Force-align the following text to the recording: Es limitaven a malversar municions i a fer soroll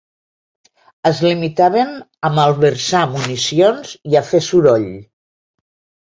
Es 1.09 1.17
limitaven 1.25 1.91
a 2.29 2.31
malversar 2.37 3.01
municions 3.11 3.91
i 4.13 4.17
a 4.23 4.25
fer 4.31 4.41
soroll 4.47 4.89